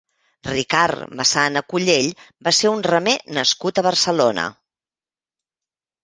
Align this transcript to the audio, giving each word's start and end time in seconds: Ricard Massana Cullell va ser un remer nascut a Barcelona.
Ricard 0.51 1.01
Massana 1.17 1.61
Cullell 1.73 2.07
va 2.47 2.53
ser 2.59 2.71
un 2.77 2.81
remer 2.87 3.13
nascut 3.39 3.81
a 3.81 3.83
Barcelona. 3.89 4.47